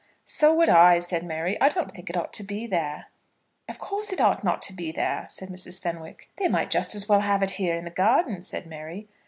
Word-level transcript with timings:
"So 0.25 0.51
would 0.55 0.67
I," 0.67 0.97
said 0.97 1.21
Mary. 1.27 1.61
"I 1.61 1.69
don't 1.69 1.91
think 1.91 2.09
it 2.09 2.17
ought 2.17 2.33
to 2.33 2.41
be 2.43 2.65
there." 2.65 3.09
"Of 3.69 3.77
course 3.77 4.11
it 4.11 4.19
ought 4.19 4.43
not 4.43 4.59
to 4.63 4.73
be 4.73 4.91
there," 4.91 5.27
said 5.29 5.49
Mrs. 5.49 5.79
Fenwick. 5.79 6.31
"They 6.37 6.47
might 6.47 6.73
as 6.73 7.07
well 7.07 7.21
have 7.21 7.43
it 7.43 7.51
here 7.61 7.75
in 7.75 7.83
the 7.85 7.91
garden," 7.91 8.41
said 8.41 8.65
Mary. 8.65 9.07